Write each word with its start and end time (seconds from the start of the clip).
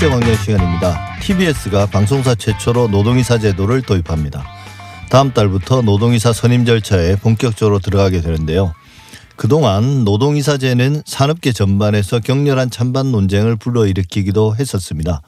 국제광장 0.00 0.34
시간입니다. 0.34 0.98
TBS가 1.20 1.84
방송사 1.84 2.34
최초로 2.34 2.88
노동이사 2.88 3.36
제도를 3.36 3.82
도입합니다. 3.82 4.42
다음 5.10 5.34
달부터 5.34 5.82
노동이사 5.82 6.32
선임 6.32 6.64
절차에 6.64 7.16
본격적으로 7.16 7.80
들어가게 7.80 8.22
되는데요. 8.22 8.72
그동안 9.36 10.04
노동이사제는 10.04 11.02
산업계 11.04 11.52
전반에서 11.52 12.20
격렬한 12.20 12.70
찬반 12.70 13.12
논쟁을 13.12 13.56
불러일으키기도 13.56 14.56
했었습니다. 14.58 15.20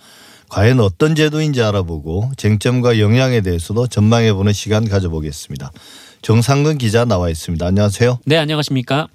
과연 0.48 0.80
어떤 0.80 1.14
제도인지 1.14 1.62
알아보고 1.62 2.32
쟁점과 2.39 2.98
영향에 2.98 3.43
대해서도 3.43 3.89
전망해보는 3.89 4.54
시간 4.54 4.89
가져보겠습니다. 4.89 5.70
정상근 6.23 6.79
기자 6.79 7.05
나와 7.05 7.28
있습니다. 7.28 7.66
안녕하세요. 7.66 8.20
네, 8.25 8.39
안녕하십니까? 8.39 9.09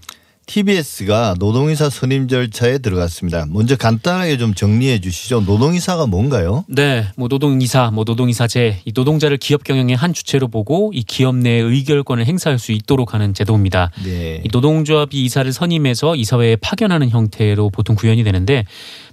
TBS가 0.48 1.36
노동이사 1.40 1.90
선임 1.90 2.30
절차에 2.30 2.78
들어갔습니다. 2.78 3.46
먼저 3.50 3.76
간단하게 3.76 4.38
좀 4.38 4.54
정리해 4.54 5.00
주시죠. 5.00 5.42
노동이사가 5.42 6.08
뭔가요? 6.08 6.64
네, 6.70 7.06
뭐 7.18 7.28
노동이사, 7.28 7.92
뭐 7.92 8.06
노동이사제, 8.06 8.80
이 8.86 8.92
노동자를 8.96 9.36
기업 9.38 9.66
경영의 9.66 9.98
한 9.98 10.14
주체로 10.14 10.48
보고 10.48 10.92
이 10.94 11.04
기업 11.04 11.36
내 11.36 11.52
의결권을 11.52 12.26
행사할 12.26 12.60
수 12.60 12.72
있도록 12.72 13.14
하는 13.14 13.34
제도입니다. 13.34 13.92
네. 14.06 14.42
이 14.44 14.48
노동조합이 14.50 15.22
이사를 15.26 15.52
선임해서 15.52 16.16
이사회에 16.16 16.56
파견하는 16.56 17.10
형태로 17.10 17.70
보통 17.70 17.98
구현이 17.98 18.24
되는데 18.24 18.66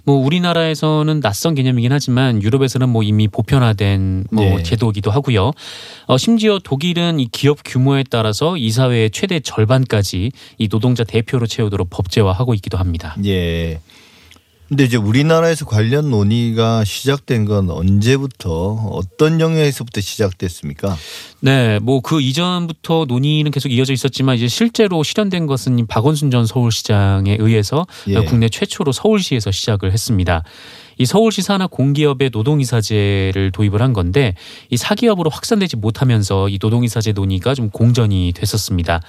뭐 0.05 0.15
우리나라에서는 0.17 1.19
낯선 1.19 1.55
개념이긴 1.55 1.91
하지만 1.91 2.41
유럽에서는 2.41 2.87
뭐 2.87 3.03
이미 3.03 3.27
보편화된 3.27 4.27
뭐 4.31 4.45
네. 4.57 4.63
제도이기도 4.63 5.11
하고요. 5.11 5.51
어, 6.05 6.17
심지어 6.17 6.59
독일은 6.63 7.19
이 7.19 7.27
기업 7.31 7.59
규모에 7.65 8.03
따라서 8.09 8.55
이사회의 8.55 9.09
최대 9.09 9.39
절반까지 9.39 10.31
이 10.57 10.67
노동자 10.67 11.03
대표로 11.03 11.47
채우도록 11.47 11.89
법제화하고 11.89 12.53
있기도 12.53 12.77
합니다. 12.77 13.15
예. 13.25 13.79
근데 14.67 14.83
이제 14.83 14.97
우리나라에서 14.97 15.65
관련 15.65 16.09
논의가 16.09 16.83
시작된 16.83 17.45
건 17.45 17.69
언제부터 17.69 18.89
어떤 18.91 19.39
영역에서부터 19.39 20.01
시작됐습니까? 20.01 20.97
네, 21.41 21.77
뭐 21.79 22.01
그 22.01 22.21
이전부터 22.21 23.05
논의는 23.07 23.49
계속 23.51 23.71
이어져 23.71 23.93
있었지만 23.93 24.35
이제 24.35 24.47
실제로 24.47 25.01
실현된 25.01 25.47
것은 25.47 25.79
이 25.79 25.85
박원순 25.85 26.29
전 26.29 26.45
서울시장에 26.45 27.37
의해서 27.39 27.87
예. 28.07 28.23
국내 28.25 28.47
최초로 28.47 28.91
서울시에서 28.91 29.51
시작을 29.51 29.91
했습니다. 29.91 30.43
이 30.97 31.05
서울시 31.05 31.41
산하 31.41 31.67
공기업의 31.67 32.29
노동이사제를 32.31 33.51
도입을 33.51 33.81
한 33.81 33.93
건데 33.93 34.35
이 34.69 34.77
사기업으로 34.77 35.29
확산되지 35.29 35.77
못하면서 35.77 36.47
이 36.49 36.59
노동이사제 36.61 37.11
논의가 37.13 37.55
좀 37.55 37.69
공전이 37.69 38.33
됐었습니다. 38.35 39.01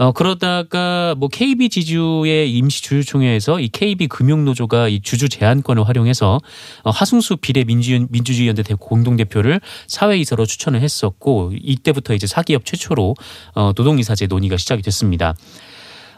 어 0.00 0.12
그러다가 0.12 1.14
뭐 1.18 1.28
KB 1.28 1.68
지주의 1.68 2.50
임시 2.50 2.80
주주총회에서 2.80 3.60
이 3.60 3.68
KB 3.68 4.08
금융노조가 4.08 4.88
이 4.88 5.00
주주 5.02 5.28
제한권을 5.28 5.86
활용해서 5.86 6.40
어, 6.84 6.90
하승수 6.90 7.36
비례 7.36 7.64
민주 7.64 8.06
민주주의연대 8.08 8.62
대- 8.62 8.72
공동대표를 8.80 9.60
사회이사로 9.88 10.46
추천을 10.46 10.80
했었고 10.80 11.52
이때부터 11.54 12.14
이제 12.14 12.26
사기업 12.26 12.64
최초로 12.64 13.14
어, 13.54 13.72
노동이사제 13.76 14.26
논의가 14.26 14.56
시작이 14.56 14.80
됐습니다. 14.80 15.34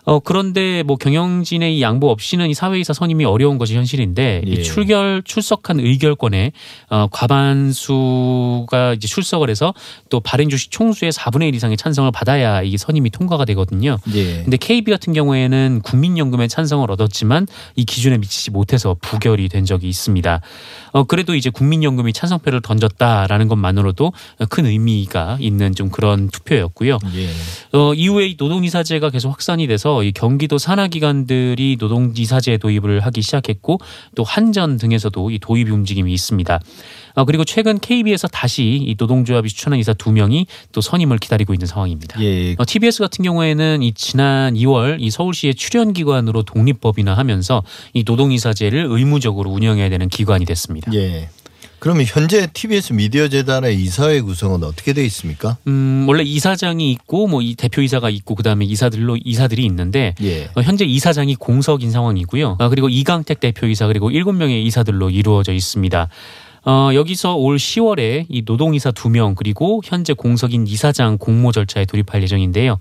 어 0.05 0.19
그런데 0.19 0.83
뭐 0.83 0.97
경영진의 0.97 1.77
이 1.77 1.83
양보 1.83 2.11
없이는 2.11 2.50
이 2.50 2.55
사회이사 2.55 2.92
선임이 2.92 3.25
어려운 3.25 3.56
것이 3.58 3.77
현실인데 3.77 4.42
예. 4.44 4.50
이 4.50 4.62
출결 4.62 5.22
출석한 5.25 5.78
의결권에 5.78 6.53
어 6.91 7.06
과반수가 7.11 8.94
이제 8.94 9.06
출석을 9.06 9.48
해서 9.48 9.75
또 10.09 10.19
발행 10.19 10.48
주식 10.48 10.72
총수의 10.72 11.12
4분의 11.12 11.48
1 11.48 11.55
이상의 11.55 11.77
찬성을 11.77 12.11
받아야 12.11 12.62
이게 12.62 12.77
선임이 12.77 13.11
통과가 13.11 13.44
되거든요. 13.44 13.97
예. 14.14 14.42
근데 14.42 14.56
KB 14.56 14.91
같은 14.91 15.12
경우에는 15.12 15.83
국민연금의 15.84 16.48
찬성을 16.48 16.91
얻었지만 16.91 17.47
이 17.77 17.84
기준에 17.84 18.19
미치지 18.19 18.50
못해서 18.50 18.97
부결이 19.00 19.49
된 19.49 19.65
적이 19.65 19.88
있습니다. 19.88 20.41
어 20.93 21.05
그래도 21.05 21.37
이제 21.37 21.49
국민연금이 21.49 22.12
찬성표를 22.12 22.60
던졌다라는 22.62 23.47
것만으로도 23.47 24.12
큰 24.49 24.66
의미가 24.66 25.38
있는 25.41 25.75
좀 25.75 25.91
그런 25.91 26.28
투표였고요. 26.28 26.99
예. 27.15 27.78
어, 27.78 27.94
이후에 27.94 28.26
이 28.26 28.37
노동이사제가 28.38 29.10
계속 29.10 29.31
확산이 29.31 29.66
돼서 29.66 29.91
이 30.03 30.12
경기도 30.12 30.58
산하기관들이 30.58 31.76
노동이사제 31.78 32.56
도입을 32.58 33.00
하기 33.00 33.20
시작했고 33.20 33.78
또 34.14 34.25
한전 34.25 34.78
등에서도 34.78 35.30
이 35.30 35.38
도입 35.38 35.70
움직임이 35.70 36.12
있습니다. 36.12 36.60
어, 37.14 37.25
그리고 37.25 37.44
최근 37.44 37.78
KB에서 37.78 38.28
다시 38.28 38.81
이 38.82 38.94
노동조합이 38.98 39.48
추천한 39.48 39.78
이사 39.78 39.92
두 39.92 40.12
명이 40.12 40.47
또 40.72 40.81
선임을 40.81 41.19
기다리고 41.19 41.52
있는 41.52 41.66
상황입니다. 41.66 42.22
예. 42.22 42.54
어, 42.58 42.64
TBS 42.66 43.00
같은 43.00 43.22
경우에는 43.22 43.82
이 43.82 43.92
지난 43.92 44.54
2월 44.54 44.97
이 45.00 45.10
서울시의 45.10 45.54
출연 45.54 45.92
기관으로 45.92 46.42
독립법인화하면서 46.44 47.62
이 47.92 48.04
노동이사제를 48.06 48.86
의무적으로 48.88 49.50
운영해야 49.50 49.91
되는 49.91 50.08
기관이 50.08 50.44
됐습니다. 50.47 50.92
예. 50.94 51.28
그러면 51.82 52.06
현재 52.06 52.47
TBS 52.47 52.93
미디어 52.93 53.26
재단의 53.26 53.75
이사회 53.75 54.20
구성은 54.20 54.62
어떻게 54.62 54.93
돼 54.93 55.04
있습니까? 55.06 55.56
음, 55.66 56.04
원래 56.06 56.22
이사장이 56.22 56.93
있고 56.93 57.26
뭐 57.26 57.43
이 57.43 57.56
대표 57.56 57.82
이사가 57.82 58.09
있고 58.09 58.37
그다음에 58.37 58.65
이사들로 58.65 59.19
이사들이 59.25 59.65
있는데 59.65 60.15
예. 60.22 60.44
어, 60.54 60.62
현재 60.62 60.84
이사장이 60.84 61.34
공석인 61.34 61.91
상황이고요. 61.91 62.59
아, 62.60 62.69
그리고 62.69 62.88
이강택 62.88 63.41
대표 63.41 63.66
이사 63.66 63.88
그리고 63.88 64.12
일곱 64.12 64.34
명의 64.34 64.65
이사들로 64.65 65.10
이루어져 65.10 65.53
있습니다. 65.53 66.09
어, 66.65 66.91
여기서 66.95 67.34
올 67.34 67.56
10월에 67.56 68.27
이 68.28 68.43
노동이사 68.45 68.93
두명 68.93 69.34
그리고 69.34 69.81
현재 69.84 70.12
공석인 70.12 70.67
이사장 70.67 71.19
공모 71.19 71.50
절차에 71.50 71.84
돌입할 71.87 72.23
예정인데요. 72.23 72.78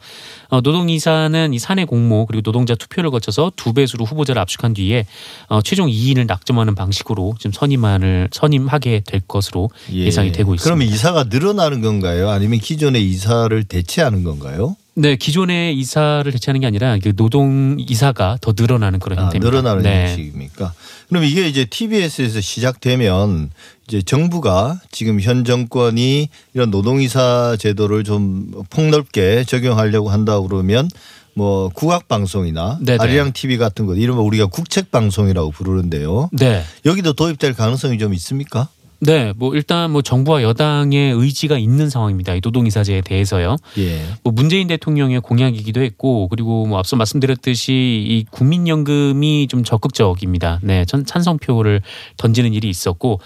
어, 0.49 0.61
노동이사는 0.61 1.53
이 1.53 1.59
사내 1.59 1.85
공모 1.85 2.25
그리고 2.25 2.41
노동자 2.41 2.75
투표를 2.75 3.09
거쳐서 3.09 3.51
두 3.55 3.73
배수로 3.73 4.05
후보자를 4.05 4.41
압축한 4.41 4.73
뒤에 4.73 5.05
어, 5.47 5.61
최종 5.61 5.87
2인을 5.87 6.27
낙점하는 6.27 6.75
방식으로 6.75 7.35
지금 7.39 7.51
선임안을 7.53 8.29
선임하게 8.31 9.03
될 9.05 9.21
것으로 9.27 9.69
예. 9.93 10.11
상이 10.11 10.31
되고 10.31 10.53
있습니다. 10.53 10.63
그러면 10.63 10.93
이사가 10.93 11.25
늘어나는 11.25 11.81
건가요? 11.81 12.29
아니면 12.29 12.59
기존의 12.59 13.03
이사를 13.09 13.63
대체하는 13.63 14.23
건가요? 14.23 14.75
네, 14.93 15.15
기존의 15.15 15.77
이사를 15.77 16.29
대체하는 16.31 16.61
게 16.61 16.67
아니라 16.67 16.97
그 17.01 17.15
노동 17.15 17.77
이사가 17.79 18.37
더 18.41 18.53
늘어나는 18.55 18.99
그런 18.99 19.19
아, 19.19 19.23
형태입니다. 19.23 19.49
늘어나는 19.49 19.83
네. 19.83 20.09
형식입니까? 20.09 20.73
그럼 21.07 21.23
이게 21.23 21.47
이제 21.47 21.65
TBS에서 21.65 22.41
시작되면 22.41 23.51
이제 23.87 24.01
정부가 24.01 24.81
지금 24.91 25.21
현 25.21 25.45
정권이 25.45 26.29
이런 26.53 26.71
노동 26.71 27.01
이사 27.01 27.55
제도를 27.57 28.03
좀 28.03 28.51
폭넓게 28.69 29.45
적용하려고 29.45 30.09
한다 30.09 30.39
그러면 30.41 30.89
뭐 31.33 31.69
국악 31.69 32.09
방송이나 32.09 32.77
네네. 32.81 32.97
아리랑 33.01 33.31
TV 33.31 33.57
같은 33.57 33.85
것 33.85 33.95
이런 33.95 34.17
거 34.17 34.23
우리가 34.23 34.47
국책 34.47 34.91
방송이라고 34.91 35.51
부르는데요. 35.51 36.29
네. 36.33 36.63
여기도 36.85 37.13
도입될 37.13 37.53
가능성이 37.53 37.97
좀 37.97 38.13
있습니까? 38.13 38.67
네, 39.03 39.33
뭐 39.35 39.55
일단 39.55 39.91
뭐 39.91 40.01
정부와 40.01 40.43
여당의 40.43 41.13
의지가 41.13 41.57
있는 41.57 41.89
상황입니다. 41.89 42.35
이 42.35 42.41
노동이사제에 42.43 43.01
대해서요. 43.01 43.55
예. 43.79 44.03
뭐 44.23 44.31
문재인 44.31 44.67
대통령의 44.67 45.21
공약이기도 45.21 45.81
했고 45.81 46.27
그리고 46.27 46.67
뭐 46.67 46.77
앞서 46.77 46.95
말씀드렸듯이 46.95 47.73
이 47.73 48.25
국민연금이 48.29 49.47
좀 49.47 49.63
적극적입니다. 49.63 50.59
네, 50.61 50.85
전 50.85 51.03
찬성표를 51.05 51.81
던지는 52.17 52.53
일이 52.53 52.69
있었고 52.69 53.19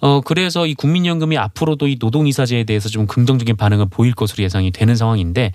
어 0.00 0.20
그래서 0.22 0.66
이 0.66 0.74
국민연금이 0.74 1.36
앞으로도 1.36 1.88
이 1.88 1.96
노동이사제에 2.00 2.64
대해서 2.64 2.88
좀 2.88 3.06
긍정적인 3.06 3.56
반응을 3.56 3.86
보일 3.90 4.14
것으로 4.14 4.42
예상이 4.44 4.70
되는 4.70 4.96
상황인데 4.96 5.52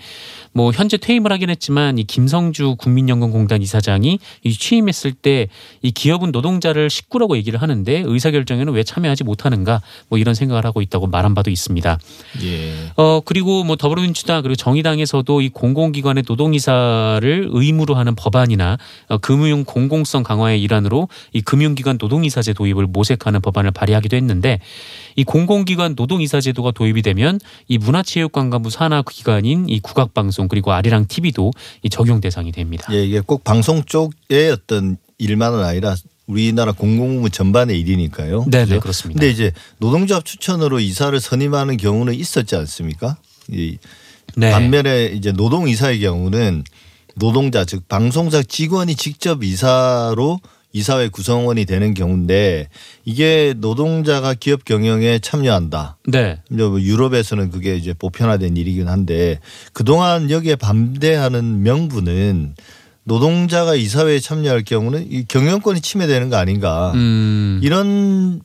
뭐 0.54 0.72
현재 0.72 0.98
퇴임을 0.98 1.32
하긴 1.32 1.50
했지만 1.50 1.98
이 1.98 2.04
김성주 2.04 2.76
국민연금공단 2.78 3.62
이사장이 3.62 4.20
이 4.44 4.54
취임했을 4.54 5.14
때 5.14 5.48
이 5.82 5.92
기업은 5.92 6.32
노동자를 6.32 6.90
식구라고 6.90 7.38
얘기를 7.38 7.62
하는데 7.62 8.04
의사결정에는 8.06 8.74
왜 8.74 8.84
참여하지 8.84 9.24
못하는 9.24 9.63
가 9.64 9.82
뭐 10.10 10.20
이런 10.20 10.36
생각을 10.36 10.66
하고 10.66 10.82
있다고 10.82 11.08
말한 11.08 11.34
바도 11.34 11.50
있습니다. 11.50 11.98
예. 12.44 12.74
어 12.96 13.22
그리고 13.22 13.64
뭐 13.64 13.76
더불어민주당 13.76 14.42
그리고 14.42 14.56
정의당에서도 14.56 15.42
이 15.42 15.50
공공기관의 15.50 16.24
노동이사를 16.28 17.50
의무로 17.52 17.96
하는 17.96 18.16
법안이나 18.16 18.78
어, 19.08 19.18
금융 19.18 19.64
공공성 19.64 20.24
강화의 20.24 20.62
일환으로 20.62 21.08
이 21.34 21.42
금융기관 21.42 21.98
노동이사제 22.00 22.54
도입을 22.54 22.88
모색하는 22.88 23.42
법안을 23.42 23.72
발의하기도 23.72 24.16
했는데 24.16 24.60
이 25.16 25.24
공공기관 25.24 25.96
노동이사 25.96 26.42
제도가 26.42 26.72
도입이 26.72 27.02
되면 27.02 27.40
이 27.68 27.78
문화체육관광부 27.78 28.70
산하 28.70 29.02
기관인 29.04 29.68
이 29.70 29.80
국악방송 29.80 30.48
그리고 30.48 30.74
아리랑 30.74 31.08
TV도 31.08 31.52
이 31.84 31.90
적용 31.90 32.22
대상이 32.22 32.52
됩니다. 32.52 32.88
예, 32.92 33.04
이게 33.06 33.20
꼭 33.20 33.44
방송 33.44 33.84
쪽의 33.84 34.52
어떤 34.52 34.98
일만은 35.18 35.64
아니라 35.64 35.96
우리나라 36.28 36.72
공공부문 36.72 37.32
전반의 37.32 37.80
일이니까요. 37.80 38.46
네, 38.48 38.60
네 38.60 38.66
그죠? 38.66 38.80
그렇습니다. 38.80 39.20
근데 39.20 39.32
이제 39.32 39.52
노동조합 39.80 40.26
추천으로 40.26 40.80
이사를 40.80 41.20
선임하는 41.20 41.78
경우는 41.78 42.14
있었지 42.14 42.56
않습니까? 42.56 43.18
이 43.50 43.78
네. 44.36 44.52
반면에 44.52 45.08
이제 45.08 45.32
노동 45.32 45.68
이사의 45.68 46.00
경우는 46.00 46.64
노동자 47.16 47.66
즉 47.66 47.88
방송사 47.88 48.42
직원이 48.44 48.96
직접 48.96 49.44
이사로 49.44 50.40
이사회 50.76 51.08
구성원이 51.10 51.66
되는 51.66 51.94
경우인데 51.94 52.68
이게 53.06 53.54
노동자가 53.58 54.34
기업 54.34 54.66
경영에 54.66 55.20
참여한다. 55.20 55.98
네. 56.08 56.40
뭐 56.50 56.82
유럽에서는 56.82 57.52
그게 57.52 57.76
이제 57.76 57.94
보편화된 57.94 58.58
일이긴 58.58 58.88
한데 58.88 59.40
그동안 59.72 60.32
여기에 60.32 60.56
반대하는 60.56 61.62
명분은 61.62 62.56
노동자가 63.06 63.76
이사회에 63.76 64.20
참여할 64.20 64.64
경우는 64.64 65.12
이 65.12 65.26
경영권이 65.28 65.82
침해되는 65.82 66.30
거 66.30 66.38
아닌가 66.38 66.92
음. 66.96 67.60
이런 67.62 68.42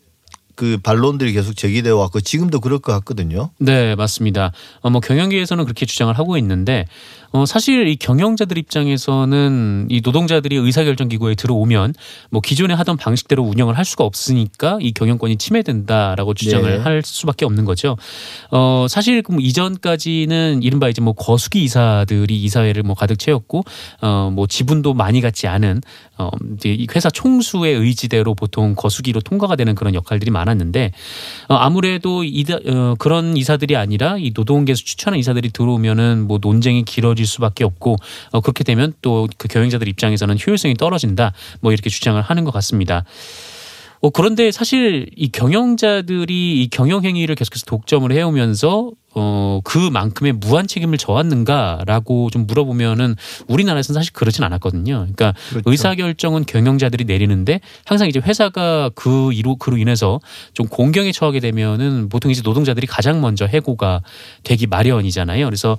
그 0.59 0.77
반론들이 0.83 1.33
계속 1.35 1.57
제기되어 1.57 1.97
왔고 1.97 2.21
지금도 2.21 2.59
그럴 2.59 2.81
것 2.81 2.91
같거든요. 2.95 3.51
네, 3.61 3.95
맞습니다. 3.95 4.51
어, 4.81 4.91
뭐 4.91 5.01
경영계에서는 5.01 5.63
그렇게 5.63 5.87
주장을 5.87 6.13
하고 6.19 6.37
있는데 6.37 6.85
어, 7.31 7.47
사실 7.47 7.87
이 7.87 7.95
경영자들 7.95 8.59
입장에서는 8.59 9.87
이 9.89 10.01
노동자들이 10.03 10.57
의사결정 10.57 11.09
기구에 11.09 11.37
들어오면 11.37 11.95
뭐 12.31 12.41
기존에 12.41 12.75
하던 12.75 12.97
방식대로 12.97 13.45
운영을 13.45 13.79
할 13.79 13.85
수가 13.85 14.03
없으니까 14.03 14.79
이 14.81 14.91
경영권이 14.93 15.37
침해된다라고 15.37 16.35
주장을 16.35 16.69
네. 16.69 16.83
할 16.83 17.03
수밖에 17.05 17.45
없는 17.45 17.65
거죠. 17.65 17.97
어, 18.51 18.87
사실 18.89 19.23
그뭐 19.23 19.39
이전까지는 19.41 20.65
이른바 20.65 20.89
이제 20.89 21.01
뭐 21.01 21.13
거수기 21.13 21.63
이사들이 21.63 22.43
이사회를 22.43 22.83
뭐 22.83 22.97
가득 22.97 23.17
채웠고 23.21 23.63
어, 24.01 24.33
뭐 24.35 24.49
지분도 24.49 24.95
많이 24.95 25.21
갖지 25.21 25.47
않은 25.47 25.83
어, 26.17 26.31
이제 26.57 26.71
이 26.71 26.89
회사 26.97 27.11
총수의 27.11 27.75
의지대로 27.75 28.35
보통 28.35 28.75
거수기로 28.75 29.21
통과가 29.21 29.55
되는 29.55 29.77
그런 29.77 29.95
역할들이 29.95 30.33
많았 30.33 30.48
는데 30.57 30.93
어, 31.49 31.55
아무래도 31.55 32.25
이다, 32.25 32.59
어, 32.67 32.95
그런 32.99 33.37
이사들이 33.37 33.77
아니라 33.77 34.17
이 34.19 34.33
노동계에서 34.35 34.83
추천한 34.83 35.19
이사들이 35.19 35.51
들어오면은 35.51 36.27
뭐 36.27 36.39
논쟁이 36.41 36.85
길어질 36.85 37.27
수밖에 37.27 37.65
없고 37.65 37.97
어, 38.33 38.41
그렇게 38.41 38.65
되면 38.65 38.93
또 39.01 39.29
그 39.37 39.49
경영자들 39.49 39.89
입장에서는 39.89 40.37
효율성이 40.45 40.75
떨어진다 40.75 41.33
뭐 41.61 41.73
이렇게 41.73 41.91
주장을 41.91 42.21
하는 42.21 42.45
것 42.45 42.51
같습니다. 42.53 43.05
어, 44.01 44.11
그런데 44.11 44.53
사실 44.53 45.09
이 45.17 45.29
경영자들이 45.29 46.63
이 46.63 46.69
경영 46.69 47.05
행위를 47.05 47.35
계속해서 47.35 47.65
독점을 47.67 48.11
해오면서 48.13 48.93
어, 49.19 49.61
그만큼의 49.65 50.33
무한 50.35 50.67
책임을 50.67 50.99
져왔는가라고 50.99 52.31
좀 52.31 52.47
물어보면은 52.47 53.17
우리나라에서는 53.49 53.99
사실 53.99 54.13
그렇진 54.13 54.45
않았거든요. 54.45 54.95
그러니까 54.95 55.35
그렇죠. 55.51 55.71
의사 55.71 55.95
결정은 55.95 56.45
경영자들이 56.45 57.05
내리는데 57.05 57.61
항상 57.85 58.09
이제 58.09 58.21
회사가 58.21 58.91
그 58.95 59.33
이로 59.33 59.57
그로 59.57 59.77
인해서 59.79 60.21
좀 60.53 60.67
공경에 60.67 61.13
처하게 61.13 61.41
되면은 61.41 62.09
보통 62.09 62.31
이제 62.31 62.43
노동자들이 62.45 62.87
가장 62.87 63.21
먼저 63.21 63.47
해고가 63.47 64.03
되기 64.45 64.67
마련이잖아요. 64.67 65.45
그래서 65.47 65.77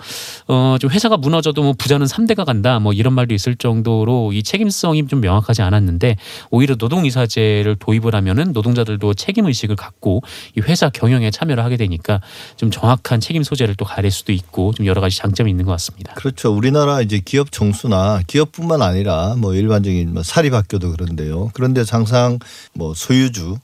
어 0.48 0.78
좀 0.80 0.90
회사가 0.90 1.18
무너져도 1.18 1.62
뭐 1.62 1.74
부자는 1.78 2.08
3대가 2.08 2.46
간다 2.46 2.80
뭐 2.80 2.94
이런 2.94 3.14
말도 3.14 3.34
있을 3.36 3.56
정도로 3.56 4.34
이 4.34 4.44
책임성이 4.44 5.06
좀 5.08 5.22
명확하지 5.22 5.62
않았는데 5.62 6.16
오히려 6.50 6.76
노동이사제를 6.80 7.76
도입을 7.76 8.16
하면은 8.16 8.54
노동자들도 8.54 9.14
책임 9.14 9.46
의식을 9.46 9.76
갖고 9.76 10.22
이 10.58 10.62
회사 10.62 10.90
경영에 10.90 11.32
참여를 11.32 11.64
하게 11.64 11.78
되니까 11.78 12.22
좀 12.56 12.72
정확한 12.72 13.20
책임 13.30 13.44
소재를 13.44 13.76
또 13.76 13.86
가릴 13.86 14.10
수도 14.10 14.32
있고 14.32 14.74
좀 14.74 14.88
여러 14.88 15.02
가지 15.02 15.16
장점이 15.18 15.52
있는 15.52 15.64
것 15.66 15.72
같습니다. 15.74 16.16
그렇죠. 16.16 16.52
우리나라 16.52 17.00
이제 17.00 17.22
기업 17.24 17.52
총수나 17.52 18.22
기업뿐만 18.26 18.82
아니라 18.82 19.36
뭐 19.38 19.54
일반적인 19.54 20.12
뭐 20.16 20.24
사립학교도 20.24 20.90
그런데요. 20.94 21.52
그런데 21.54 21.84
항상 21.88 22.40
뭐 22.74 22.96
소유주 22.96 23.60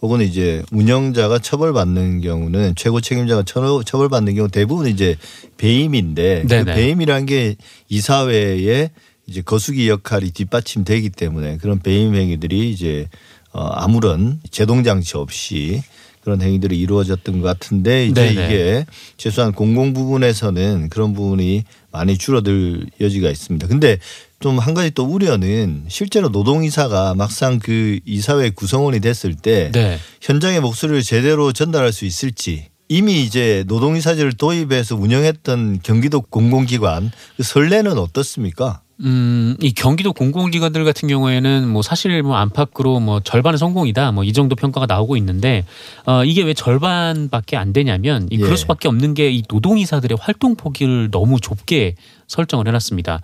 혹은 0.00 0.22
이제 0.22 0.62
운영자가 0.72 1.38
처벌받는 1.40 2.22
경우는 2.22 2.72
최고 2.76 3.02
책임자가 3.02 3.42
처- 3.42 3.82
처벌받는 3.82 4.36
경우 4.36 4.48
대부분 4.48 4.86
이제 4.86 5.16
배임인데 5.58 6.44
그. 6.64 6.64
배임이란 6.64 7.26
게 7.26 7.56
이사회에 7.90 8.88
이제 9.26 9.42
거수기 9.42 9.90
역할이 9.90 10.30
뒷받침되기 10.30 11.10
때문에 11.10 11.58
그런 11.58 11.80
배임 11.80 12.14
행위들이 12.14 12.70
이제 12.70 13.06
어 13.52 13.66
아무런 13.66 14.40
제동 14.50 14.82
장치 14.82 15.18
없이 15.18 15.82
그런 16.22 16.42
행위들이 16.42 16.78
이루어졌던 16.78 17.40
것 17.40 17.46
같은데 17.46 18.06
이제 18.06 18.32
네네. 18.32 18.44
이게 18.46 18.86
최소한 19.16 19.52
공공 19.52 19.94
부분에서는 19.94 20.88
그런 20.90 21.14
부분이 21.14 21.64
많이 21.92 22.18
줄어들 22.18 22.86
여지가 23.00 23.30
있습니다. 23.30 23.66
근데 23.66 23.98
좀 24.40 24.58
한 24.58 24.72
가지 24.72 24.90
또 24.90 25.04
우려는 25.04 25.84
실제로 25.88 26.30
노동이사가 26.30 27.14
막상 27.14 27.58
그 27.58 28.00
이사회 28.06 28.50
구성원이 28.50 29.00
됐을 29.00 29.34
때 29.34 29.70
네. 29.72 29.98
현장의 30.22 30.60
목소리를 30.60 31.02
제대로 31.02 31.52
전달할 31.52 31.92
수 31.92 32.06
있을지 32.06 32.68
이미 32.88 33.22
이제 33.22 33.64
노동이사제를 33.68 34.32
도입해서 34.32 34.96
운영했던 34.96 35.80
경기도 35.82 36.22
공공기관 36.22 37.12
그 37.36 37.42
선례는 37.42 37.98
어떻습니까? 37.98 38.80
음, 39.02 39.56
이 39.60 39.72
경기도 39.72 40.12
공공기관들 40.12 40.84
같은 40.84 41.08
경우에는 41.08 41.68
뭐 41.68 41.80
사실 41.82 42.22
뭐 42.22 42.36
안팎으로 42.36 43.00
뭐 43.00 43.20
절반은 43.20 43.56
성공이다 43.56 44.12
뭐 44.12 44.24
이 44.24 44.32
정도 44.32 44.54
평가가 44.54 44.86
나오고 44.86 45.16
있는데 45.16 45.64
어, 46.06 46.24
이게 46.24 46.42
왜 46.42 46.54
절반밖에 46.54 47.56
안 47.56 47.72
되냐면 47.72 48.28
이 48.30 48.36
그럴 48.36 48.52
예. 48.52 48.56
수밖에 48.56 48.88
없는 48.88 49.14
게 49.14 49.30
이 49.30 49.42
노동이사들의 49.48 50.18
활동 50.20 50.54
폭을 50.56 51.10
너무 51.10 51.40
좁게 51.40 51.94
설정을 52.26 52.66
해놨습니다. 52.68 53.20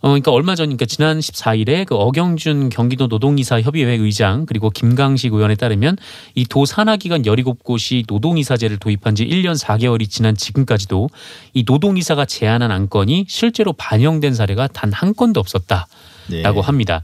어, 0.00 0.08
그러니까 0.08 0.30
얼마 0.32 0.54
전, 0.54 0.66
그러니까 0.66 0.86
지난 0.86 1.18
14일에 1.18 1.84
그 1.84 1.94
어경준 1.96 2.68
경기도 2.68 3.06
노동이사 3.08 3.60
협의회 3.60 3.94
의장 3.94 4.46
그리고 4.46 4.70
김강식 4.70 5.32
의원에 5.32 5.54
따르면 5.54 5.96
이 6.34 6.44
도 6.48 6.64
산하기관 6.64 7.22
17곳이 7.22 8.04
노동이사제를 8.08 8.78
도입한 8.78 9.14
지 9.14 9.26
1년 9.26 9.58
4개월이 9.60 10.08
지난 10.08 10.34
지금까지도 10.36 11.10
이 11.54 11.64
노동이사가 11.66 12.24
제안한 12.24 12.70
안건이 12.70 13.26
실제로 13.28 13.72
반영된 13.72 14.34
사례가 14.34 14.68
단 14.68 14.88
한 14.92 15.14
건도 15.14 15.40
없었다라고 15.40 15.86
네. 16.30 16.60
합니다. 16.60 17.02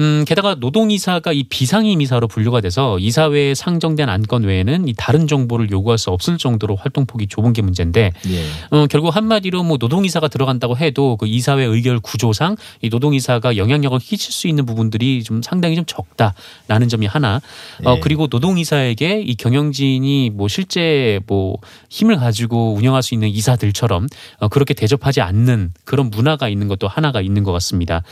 음, 0.00 0.24
게다가 0.26 0.56
노동이사가 0.56 1.32
이 1.32 1.44
비상임이사로 1.44 2.26
분류가 2.28 2.60
돼서 2.60 2.98
이사회에 2.98 3.54
상정된 3.54 4.08
안건 4.08 4.44
외에는 4.44 4.88
이 4.88 4.94
다른 4.96 5.26
정보를 5.26 5.70
요구할 5.70 5.98
수 5.98 6.10
없을 6.10 6.36
정도로 6.38 6.76
활동폭이 6.76 7.28
좁은 7.28 7.52
게 7.52 7.62
문제인데 7.62 8.12
예. 8.28 8.76
어, 8.76 8.86
결국 8.86 9.14
한마디로 9.14 9.62
뭐 9.62 9.76
노동이사가 9.78 10.28
들어간다고 10.28 10.76
해도 10.76 11.16
그 11.16 11.26
이사회 11.26 11.64
의결 11.64 12.00
구조상 12.00 12.56
이 12.82 12.88
노동이사가 12.88 13.56
영향력을 13.56 13.98
끼칠 14.00 14.32
수 14.32 14.48
있는 14.48 14.66
부분들이 14.66 15.22
좀 15.22 15.42
상당히 15.42 15.76
좀 15.76 15.84
적다라는 15.86 16.88
점이 16.88 17.06
하나. 17.06 17.40
어, 17.84 17.94
예. 17.96 18.00
그리고 18.00 18.26
노동이사에게 18.30 19.22
이 19.22 19.34
경영진이 19.36 20.30
뭐 20.34 20.48
실제 20.48 21.20
뭐 21.26 21.58
힘을 21.90 22.16
가지고 22.16 22.74
운영할 22.74 23.02
수 23.02 23.14
있는 23.14 23.28
이사들처럼 23.28 24.08
어, 24.38 24.48
그렇게 24.48 24.74
대접하지 24.74 25.20
않는 25.20 25.72
그런 25.84 26.10
문화가 26.10 26.48
있는 26.48 26.68
것도 26.68 26.88
하나가 26.88 27.20
있는 27.20 27.44
것 27.44 27.52
같습니다. 27.52 28.02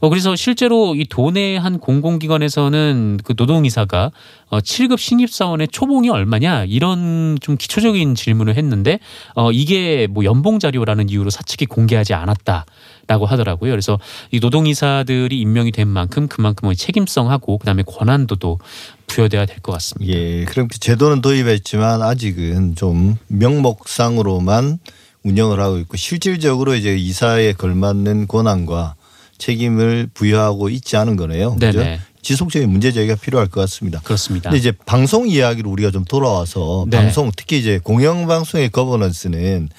어, 0.00 0.08
그래서 0.08 0.34
실제로 0.34 0.94
이 0.94 1.04
도내 1.04 1.56
한 1.58 1.78
공공기관에서는 1.78 3.20
그 3.22 3.34
노동이사가 3.36 4.10
어, 4.48 4.58
7급 4.58 4.98
신입사원의 4.98 5.68
초봉이 5.68 6.08
얼마냐 6.08 6.64
이런 6.64 7.38
좀 7.40 7.56
기초적인 7.56 8.14
질문을 8.14 8.56
했는데 8.56 8.98
어, 9.34 9.52
이게 9.52 10.06
뭐 10.10 10.24
연봉 10.24 10.58
자료라는 10.58 11.08
이유로 11.10 11.30
사측이 11.30 11.66
공개하지 11.66 12.14
않았다 12.14 12.64
라고 13.06 13.26
하더라고요. 13.26 13.70
그래서 13.72 13.98
이 14.30 14.40
노동이사들이 14.40 15.38
임명이 15.38 15.72
된 15.72 15.88
만큼 15.88 16.28
그만큼의 16.28 16.76
책임성하고 16.76 17.58
그다음에 17.58 17.82
권한도도 17.82 18.58
부여돼야 19.06 19.46
될 19.46 19.60
것 19.60 19.72
같습니다. 19.72 20.14
예. 20.14 20.44
그럼 20.44 20.68
그 20.68 20.78
제도는 20.78 21.20
도입했지만 21.20 22.00
아직은 22.02 22.76
좀 22.76 23.16
명목상으로만 23.28 24.78
운영을 25.24 25.60
하고 25.60 25.78
있고 25.78 25.96
실질적으로 25.96 26.74
이제 26.74 26.96
이사에 26.96 27.52
걸맞는 27.52 28.26
권한과 28.28 28.94
책임을 29.40 30.10
부여하고 30.14 30.68
있지 30.68 30.96
않은 30.96 31.16
거네요. 31.16 31.56
그죠? 31.56 31.80
네네. 31.80 32.00
지속적인 32.22 32.70
문제 32.70 32.92
제기가 32.92 33.16
필요할 33.16 33.48
것 33.48 33.62
같습니다. 33.62 34.00
그렇습니다. 34.04 34.50
근데 34.50 34.58
이제 34.58 34.72
방송 34.86 35.26
이야기로 35.26 35.70
우리가 35.70 35.90
좀 35.90 36.04
돌아와서 36.04 36.84
네. 36.88 36.98
방송 36.98 37.32
특히 37.34 37.58
이제 37.58 37.80
공영방송의 37.82 38.68
거버넌스는 38.70 39.70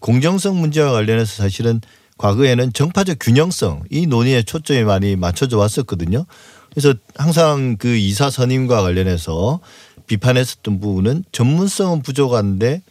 공정성 0.00 0.58
문제와 0.58 0.92
관련해서 0.92 1.42
사실은 1.42 1.80
과거에는 2.16 2.72
정파적 2.72 3.18
균형성 3.20 3.84
이 3.90 4.06
논의에 4.06 4.42
초점이 4.42 4.82
많이 4.84 5.14
맞춰져 5.16 5.58
왔었거든요. 5.58 6.24
그래서 6.70 6.94
항상 7.16 7.76
그 7.78 7.96
이사 7.96 8.30
선임과 8.30 8.80
관련해서 8.82 9.60
비판했었던 10.06 10.80
부분은 10.80 11.24
전문성은 11.32 12.02
부족한데 12.02 12.82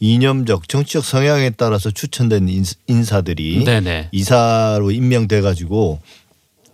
이념적 0.00 0.68
정치적 0.68 1.04
성향에 1.04 1.50
따라서 1.50 1.90
추천된 1.90 2.48
인- 2.48 2.64
인사들이 2.86 3.64
네네. 3.64 4.08
이사로 4.12 4.90
임명돼 4.90 5.40
가지고 5.40 6.00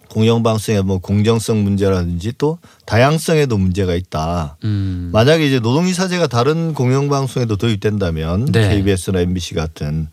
공영방송의 0.08 0.82
뭐 0.82 0.98
공정성 0.98 1.62
문제라든지 1.62 2.32
또 2.36 2.58
다양성에도 2.84 3.56
문제가 3.56 3.94
있다. 3.94 4.56
음. 4.64 5.10
만약에 5.12 5.46
이제 5.46 5.60
노동이사제가 5.60 6.26
다른 6.26 6.74
공영방송에도 6.74 7.56
도입된다면 7.56 8.46
네. 8.46 8.68
KBS나 8.70 9.20
MBC 9.20 9.54
같은 9.54 10.08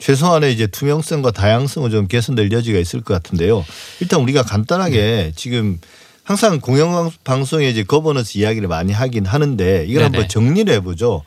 최소한의 0.00 0.52
이제 0.52 0.66
투명성과 0.66 1.30
다양성은 1.30 1.90
좀 1.90 2.06
개선될 2.06 2.52
여지가 2.52 2.78
있을 2.78 3.00
것 3.00 3.14
같은데요. 3.14 3.64
일단 4.00 4.20
우리가 4.20 4.42
간단하게 4.42 4.96
네. 5.00 5.32
지금 5.34 5.80
항상 6.24 6.60
공영방송에 6.60 7.70
이제 7.70 7.82
거버넌스 7.84 8.36
이야기를 8.36 8.68
많이 8.68 8.92
하긴 8.92 9.24
하는데 9.24 9.84
이걸 9.88 10.02
네네. 10.02 10.04
한번 10.04 10.28
정리를 10.28 10.72
해보죠. 10.74 11.22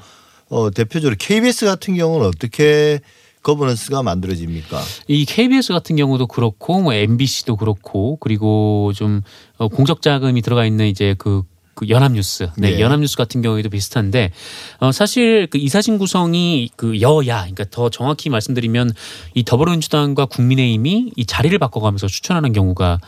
어, 0.52 0.70
대표적으로 0.70 1.16
KBS 1.18 1.66
같은 1.66 1.96
경우는 1.96 2.28
어떻게 2.28 3.00
거버넌스가 3.42 4.04
만들어집니까? 4.04 4.82
이 5.08 5.26
KBS 5.26 5.74
같은 5.74 5.96
경우도 5.96 6.28
그렇고 6.28 6.82
뭐 6.82 6.94
MBC도 6.94 7.56
그렇고 7.56 8.18
그리고 8.18 8.92
좀 8.94 9.22
어, 9.58 9.70
공적 9.70 10.02
자금이 10.02 10.42
들어가 10.42 10.66
있는 10.66 10.88
이제 10.88 11.16
그, 11.18 11.44
그 11.74 11.88
연합뉴스, 11.88 12.50
네, 12.58 12.72
네. 12.72 12.82
연합뉴스 12.82 13.16
같은 13.16 13.42
경우에도 13.42 13.70
비슷한데 13.70 14.32
어, 14.80 14.92
사실 14.92 15.48
그 15.50 15.58
이사진 15.58 15.98
구성이 15.98 16.70
그 16.76 17.00
여야, 17.00 17.40
그러니까 17.40 17.64
더 17.72 17.90
정확히 17.90 18.30
말씀드리면 18.30 18.92
이 19.34 19.44
더불어민주당과 19.44 20.26
국민의힘이 20.26 21.14
이 21.16 21.26
자리를 21.26 21.58
바꿔가면서 21.58 22.08
추천하는 22.08 22.52
경우가 22.52 23.00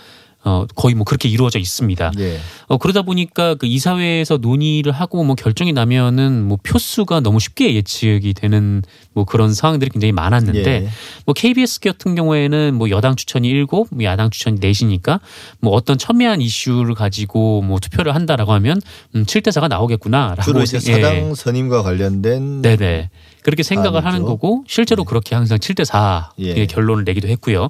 어, 0.45 0.65
거의 0.75 0.93
뭐 0.93 1.05
그렇게 1.05 1.29
이루어져 1.29 1.57
있습니다. 1.57 2.11
예. 2.19 2.39
어, 2.67 2.77
그러다 2.77 3.01
보니까 3.03 3.55
그 3.55 3.65
이사회에서 3.65 4.37
논의를 4.37 4.91
하고 4.91 5.23
뭐 5.23 5.35
결정이 5.35 5.71
나면은 5.71 6.43
뭐 6.43 6.57
표수가 6.61 7.21
너무 7.21 7.39
쉽게 7.39 7.73
예측이 7.75 8.33
되는 8.33 8.81
뭐 9.13 9.23
그런 9.23 9.53
상황들이 9.53 9.91
굉장히 9.91 10.11
많았는데 10.11 10.69
예. 10.83 10.89
뭐 11.25 11.33
KBS 11.33 11.79
같은 11.79 12.15
경우에는 12.15 12.73
뭐 12.75 12.89
여당 12.89 13.15
추천이 13.15 13.47
일곱, 13.47 13.87
뭐 13.91 14.03
야당 14.03 14.29
추천이 14.29 14.57
넷이니까 14.59 15.21
뭐 15.61 15.71
어떤 15.73 15.97
첨예한 15.97 16.41
이슈를 16.41 16.93
가지고 16.93 17.61
뭐 17.61 17.79
투표를 17.79 18.13
한다라고 18.13 18.51
하면 18.53 18.81
음, 19.15 19.23
7대 19.25 19.47
4가 19.47 19.69
나오겠구나라고 19.69 20.41
주로 20.41 20.61
이제 20.61 20.79
생- 20.79 20.97
예. 20.97 21.01
사당 21.01 21.35
선임과 21.35 21.83
관련된 21.83 22.61
네네. 22.61 23.09
그렇게 23.43 23.63
생각을 23.63 23.99
아니죠. 23.99 24.07
하는 24.07 24.23
거고 24.23 24.63
실제로 24.67 25.03
그렇게 25.03 25.35
항상 25.35 25.57
7대 25.57 25.85
4의 25.85 26.57
예. 26.57 26.65
결론을 26.65 27.03
내기도 27.03 27.27
했고요. 27.27 27.69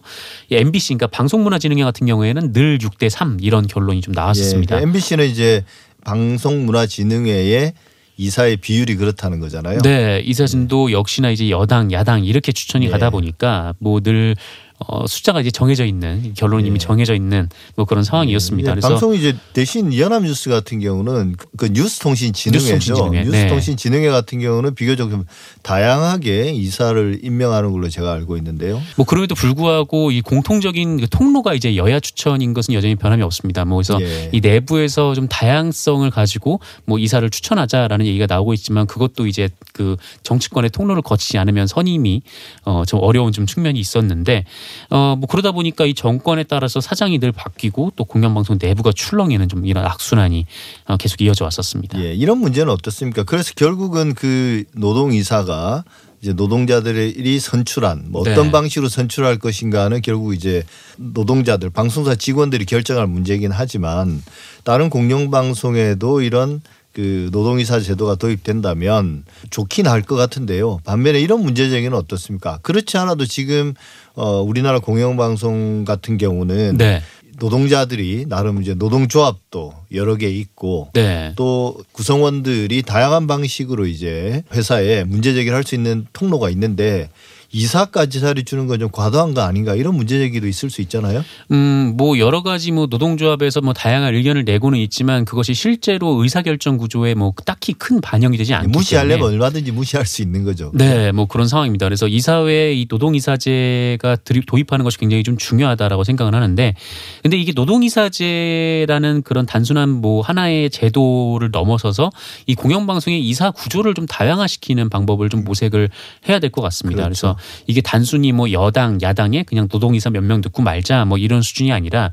이 0.50 0.56
MBC 0.56 0.96
그러니까 0.96 1.08
방송문화진흥회 1.08 1.84
같은 1.84 2.08
경우에는 2.08 2.54
늘 2.54 2.78
6대 2.78 3.10
3 3.10 3.38
이런 3.42 3.68
결론이 3.68 4.02
좀 4.02 4.14
나왔었습니다. 4.14 4.78
예, 4.78 4.82
MBC는 4.84 5.28
이제 5.28 5.64
방송문화진흥회의 6.06 7.74
이사의 8.16 8.58
비율이 8.58 8.96
그렇다는 8.96 9.40
거잖아요. 9.40 9.80
네, 9.80 10.22
이 10.24 10.34
사진도 10.34 10.92
역시나 10.92 11.32
이제 11.32 11.50
여당, 11.50 11.92
야당 11.92 12.24
이렇게 12.24 12.52
추천이 12.52 12.86
예. 12.86 12.90
가다 12.90 13.10
보니까 13.10 13.74
뭐 13.80 14.00
늘 14.02 14.36
어, 14.80 15.08
숫자가 15.08 15.42
이제 15.42 15.52
정해져 15.52 15.86
있는 15.86 16.34
결론이 16.36 16.68
이미 16.68 16.76
예. 16.76 16.78
정해져 16.80 17.14
있는 17.14 17.48
뭐 17.76 17.86
그런 17.86 18.04
상황이었습니다. 18.04 18.72
예, 18.72 18.74
그래서 18.74 18.90
방송 18.90 19.14
이제 19.16 19.36
대신 19.54 19.96
연합뉴스 19.98 20.50
같은 20.50 20.80
경우는 20.80 21.36
그 21.58 21.70
뉴스통신진흥회죠. 21.72 22.74
뉴스통신진흥회, 22.74 23.24
네. 23.24 23.30
뉴스통신진흥회 23.30 24.10
같은 24.10 24.40
경우는 24.40 24.76
비교적 24.76 25.10
좀 25.10 25.26
다양하게 25.62 26.52
이사를 26.52 27.20
임명하는 27.24 27.72
걸로 27.72 27.90
제가 27.90 28.14
알고 28.14 28.36
있는데요. 28.38 28.82
뭐 28.98 29.06
그럼에도 29.06 29.36
불구하고 29.36 30.12
이 30.12 30.22
공통적인 30.22 31.02
그 31.02 31.08
통로가 31.10 31.54
이제 31.54 31.76
여야 31.76 32.00
추천인 32.00 32.54
것은 32.54 32.74
여전히 32.74 32.96
변함이 32.96 33.24
없습니다. 33.24 33.66
뭐 33.66 33.78
그래서 33.78 34.02
예. 34.02 34.30
이 34.34 34.42
내부에서 34.42 35.14
좀 35.14 35.28
다양성을 35.28 36.10
가지고 36.10 36.60
뭐 36.86 37.00
이사를 37.00 37.28
추천하자라는 37.30 38.06
얘기가 38.06 38.26
나오고 38.28 38.54
있지만 38.56 38.88
그것도 38.88 39.28
이제 39.28 39.50
그 39.72 39.96
정치권의 40.24 40.72
통로를 40.72 41.02
거치지 41.02 41.38
않으면 41.38 41.68
선임이 41.68 42.22
어좀 42.64 43.00
어려운 43.02 43.32
좀 43.32 43.46
측면이 43.46 43.80
있었는데 43.80 44.46
어 44.90 45.16
뭐 45.16 45.28
그러다 45.28 45.52
보니까 45.52 45.86
이 45.86 45.94
정권에 45.94 46.44
따라서 46.44 46.82
사장이 46.82 47.20
늘 47.20 47.32
바뀌고 47.32 47.94
또 47.96 48.04
공영방송 48.04 48.58
내부가 48.60 48.92
출렁이는 48.92 49.48
좀 49.48 49.66
이런 49.66 49.86
악순환이 49.86 50.46
어, 50.88 50.98
계속 50.98 51.22
이어져 51.22 51.46
왔었습니다. 51.46 52.04
예, 52.04 52.14
이런 52.14 52.40
문제는 52.40 52.72
어떻습니까? 52.72 53.24
그래서 53.24 53.54
결국은 53.56 54.14
그 54.14 54.64
노동이사가 54.76 55.84
이제 56.22 56.34
노동자들이 56.34 57.40
선출한 57.40 58.06
뭐 58.08 58.22
어떤 58.22 58.46
네. 58.46 58.52
방식으로 58.52 58.88
선출할 58.88 59.40
것인가는 59.40 60.02
결국 60.02 60.34
이제 60.34 60.64
노동자들 60.98 61.70
방송사 61.70 62.16
직원들이 62.16 62.66
결정할 62.66 63.08
문제이긴 63.08 63.52
하지만 63.52 64.24
다른 64.64 64.90
공영방송에도 64.90 66.22
이런 66.22 66.62
그 66.94 67.30
노동이사 67.32 67.80
제도가 67.80 68.16
도입된다면 68.16 69.26
좋긴 69.50 69.88
할 69.88 70.04
것 70.04 70.16
같은데요. 70.16 70.80
반면에 70.84 71.20
이런 71.20 71.42
문제 71.42 71.70
제기는 71.70 71.98
어떻습니까? 71.98 72.60
그렇지 72.62 72.98
않아도 72.98 73.26
지금 73.26 73.74
어 74.16 74.42
우리나라 74.42 74.80
공영방송 74.80 75.86
같은 75.86 76.18
경우는 76.18 76.78
네. 76.78 77.02
노동자들이 77.40 78.26
나름 78.28 78.62
이제 78.62 78.74
노동조합도 78.76 79.74
여러 79.94 80.16
개 80.18 80.30
있고 80.30 80.90
네. 80.94 81.34
또 81.36 81.76
구성원들이 81.94 82.84
다양한 82.84 83.26
방식으로 83.28 83.88
이제 83.88 84.44
회사에 84.54 85.04
문제 85.04 85.34
제기를 85.34 85.56
할 85.56 85.64
수 85.64 85.74
있는 85.76 86.06
통로가 86.14 86.50
있는데 86.52 87.10
이사까지 87.54 88.20
자리 88.20 88.44
주는 88.44 88.68
건 88.68 88.74
좀 88.74 88.90
과도한 88.92 89.36
거 89.36 89.42
아닌가 89.42 89.76
이런 89.76 89.96
문제 89.96 90.18
제기도 90.18 90.48
있을 90.48 90.72
수 90.72 90.82
있잖아요. 90.82 91.24
음, 91.52 91.94
뭐 91.96 92.18
여러 92.18 92.42
가지 92.42 92.72
뭐 92.72 92.88
노동조합에서 92.90 93.62
뭐 93.62 93.72
다양한 93.72 94.16
의견을 94.16 94.46
내고는 94.46 94.80
있지만 94.80 95.26
그것이 95.26 95.54
실제로 95.54 96.22
의사결정 96.24 96.78
구조에 96.78 97.14
뭐 97.14 97.34
딱히 97.46 97.74
큰 97.74 98.02
반영이 98.02 98.36
되지 98.38 98.56
않기 98.56 98.70
무시하려면 98.70 99.18
때문에 99.20 99.34
얼마든지 99.36 99.72
무시할 99.72 100.08
수 100.08 100.24
있는 100.24 100.44
거죠. 100.44 100.72
네, 100.74 101.12
뭐 101.12 101.28
그런 101.28 101.48
상황입니다. 101.48 101.86
그래서 101.86 102.08
이사회에 102.08 102.74
이 102.74 102.88
노동이사제가 102.90 104.18
도입하는 104.48 104.84
것이 104.84 104.98
굉장히 104.98 105.22
좀 105.24 105.38
중요하다라고 105.38 106.04
생각을 106.04 106.34
하는데, 106.34 106.74
근데 107.22 107.38
이게 107.38 107.52
노동이사제라는 107.56 109.22
그런 109.22 109.46
단순한 109.46 109.90
뭐 109.90 110.22
하나의 110.22 110.72
제도를 110.72 111.52
넘어서서 111.52 112.10
이 112.48 112.56
공영방송의 112.56 113.24
이사 113.24 113.52
구조를 113.52 113.94
좀 113.94 114.08
다양화시키는 114.08 114.90
방법을 114.90 115.30
좀 115.30 115.44
모색을 115.44 115.90
해야 116.28 116.40
될 116.40 116.50
것 116.50 116.62
같습니다. 116.62 117.04
그래서 117.04 117.36
이게 117.68 117.82
단순히 117.82 118.32
뭐 118.32 118.52
여당, 118.52 119.00
야당에 119.02 119.44
그냥 119.44 119.68
노동이사 119.72 120.10
몇 120.10 120.24
명 120.24 120.42
듣고 120.42 120.62
말자 120.64 121.06
뭐 121.06 121.18
이런 121.18 121.42
수준이 121.42 121.72
아니라 121.74 122.12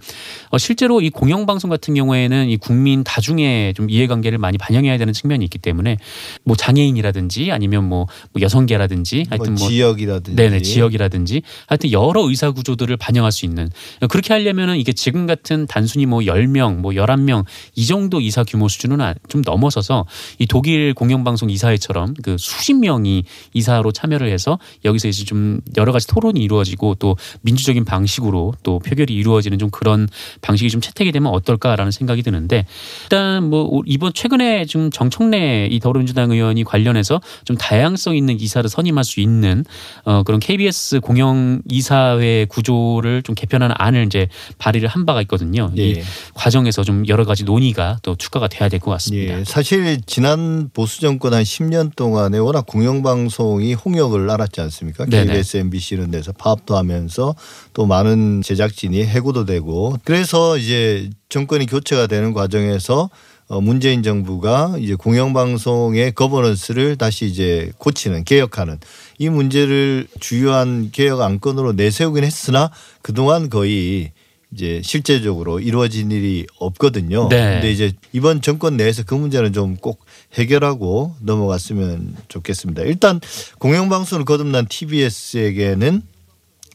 어, 0.51 0.59
실제로 0.59 1.01
이 1.01 1.11
공영방송 1.11 1.71
같은 1.71 1.95
경우에는 1.95 2.49
이 2.49 2.57
국민 2.57 3.05
다중의 3.05 3.75
좀 3.75 3.89
이해관계를 3.89 4.39
많이 4.39 4.59
반영해야 4.59 4.99
되는 4.99 5.13
측면이 5.13 5.45
있기 5.45 5.59
때문에 5.59 5.97
뭐 6.45 6.57
장애인이라든지 6.57 7.53
아니면 7.53 7.89
뭐, 7.89 8.07
뭐 8.33 8.43
여성계라든지 8.43 9.27
하여튼 9.31 9.55
뭐 9.55 9.61
뭐 9.61 9.69
지역이라든지. 9.69 10.35
네네 10.37 10.63
지역이라든지 10.63 11.43
하여튼 11.67 11.93
여러 11.93 12.29
의사 12.29 12.51
구조들을 12.51 12.97
반영할 12.97 13.31
수 13.31 13.45
있는 13.47 13.69
그렇게 14.09 14.33
하려면은 14.33 14.77
이게 14.79 14.93
지금 14.93 15.27
같은 15.27 15.67
단순히 15.67 16.07
뭐 16.07 16.21
10명 16.21 16.77
뭐 16.77 16.93
11명 16.93 17.45
이 17.77 17.87
정도 17.87 18.21
이사 18.21 18.43
규모 18.43 18.69
수준은 18.69 19.01
아- 19.01 19.15
좀 19.29 19.43
넘어서서 19.45 20.07
이 20.39 20.47
독일 20.47 20.95
공영방송 20.95 21.51
이사회처럼 21.51 22.15
그 22.23 22.37
수십 22.39 22.75
명이 22.75 23.25
이사로 23.55 23.93
참여를 23.93 24.31
해서 24.33 24.59
여기서 24.85 25.09
이제 25.09 25.20
좀 25.25 25.61
여러 25.77 25.93
가지 25.93 26.07
토론이 26.07 26.41
이루어지고 26.41 26.97
또 26.97 27.17
민주적인 27.43 27.85
방식으로 27.85 28.55
또 28.63 28.79
표결이 28.81 29.15
이루어지는 29.15 29.59
좀 29.59 29.71
그런 29.71 30.09
방식이 30.43 30.71
좀 30.71 30.81
채택이 30.81 31.13
되면 31.13 31.33
어떨까라는 31.33 31.93
생각이 31.93 32.23
드는데 32.23 32.67
일단 33.05 33.49
뭐 33.49 33.83
이번 33.87 34.13
최근에 34.13 34.65
좀 34.67 34.91
정청래 34.91 35.69
이 35.71 35.79
더불어민주당 35.81 36.31
의원이 36.31 36.65
관련해서 36.65 37.21
좀 37.45 37.57
다양성 37.57 38.17
있는 38.17 38.41
이사를 38.41 38.69
선임할 38.69 39.05
수 39.05 39.21
있는 39.21 39.65
어 40.05 40.23
그런 40.25 40.41
KBS 40.41 41.01
공영 41.01 41.63
이사회 41.69 42.47
구조를 42.49 43.23
좀 43.23 43.35
개편하는 43.35 43.75
안을 43.79 44.07
이제 44.07 44.29
발의를 44.59 44.89
한 44.89 45.07
바가 45.07 45.23
있거든요. 45.23 45.71
이 45.77 45.95
예. 45.97 46.03
과정에서 46.35 46.83
좀 46.83 47.07
여러 47.09 47.25
가지 47.25 47.45
논의가 47.45 47.99
또 48.03 48.17
추가가 48.17 48.49
돼야 48.49 48.69
될 48.69 48.81
것 48.81 48.91
같습니다. 48.93 49.39
예, 49.41 49.45
사실 49.45 50.01
지난 50.07 50.71
보수 50.73 51.01
정권 51.01 51.35
한 51.35 51.43
10년 51.43 51.95
동안에 51.95 52.39
워낙 52.39 52.65
공영방송이 52.67 53.75
홍역을 53.75 54.31
알았지 54.31 54.61
않습니까? 54.63 55.05
KBS, 55.11 55.57
MBC 55.59 55.95
이런 55.95 56.11
데서 56.11 56.33
파업도 56.33 56.77
하면서 56.77 57.35
또 57.73 57.87
많은 57.87 58.43
제작진이 58.43 59.05
해고도 59.05 59.45
되고 59.45 59.97
그래서 60.05 60.57
이제 60.57 61.11
정권이 61.29 61.67
교체가 61.67 62.07
되는 62.07 62.33
과정에서 62.33 63.11
어, 63.49 63.61
문재인 63.61 64.05
정부가 64.05 64.77
이제 64.79 64.95
공영방송의 64.95 66.13
거버넌스를 66.13 66.97
다시 66.97 67.27
이제 67.27 67.73
고치는 67.79 68.23
개혁하는 68.23 68.79
이 69.19 69.29
문제를 69.29 70.07
주요한 70.21 70.91
개혁 70.93 71.21
안건으로 71.21 71.73
내세우긴 71.73 72.23
했으나 72.23 72.71
그동안 73.03 73.51
거의 73.51 74.13
이제 74.53 74.81
실제적으로 74.85 75.61
이루어진 75.61 76.11
일이 76.11 76.47
없거든요. 76.59 77.29
네. 77.29 77.55
근데 77.55 77.71
이제 77.71 77.93
이번 78.13 78.43
정권 78.43 78.77
내에서 78.77 79.03
그 79.05 79.15
문제는 79.15 79.53
좀 79.53 79.77
꼭 79.81 80.05
해결하고 80.35 81.15
넘어갔으면 81.21 82.17
좋겠습니다. 82.29 82.83
일단 82.83 83.21
공영방송을 83.59 84.25
거듭난 84.25 84.67
TBS에게는 84.69 86.03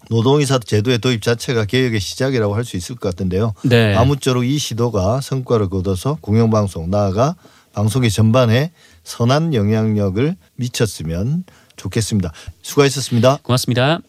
노동이사 0.09 0.59
제도의 0.59 0.99
도입 0.99 1.21
자체가 1.21 1.65
개혁의 1.65 1.99
시작이라고 1.99 2.55
할 2.55 2.63
수 2.63 2.77
있을 2.77 2.95
것 2.95 3.09
같은데요. 3.09 3.53
네. 3.63 3.95
아무쪼록 3.95 4.45
이 4.45 4.57
시도가 4.57 5.21
성과를 5.21 5.69
거둬서 5.69 6.17
공영방송 6.21 6.89
나아가 6.89 7.35
방송의 7.73 8.09
전반에 8.09 8.71
선한 9.03 9.53
영향력을 9.53 10.35
미쳤으면 10.55 11.43
좋겠습니다. 11.75 12.31
수고하셨습니다. 12.61 13.39
고맙습니다. 13.43 13.99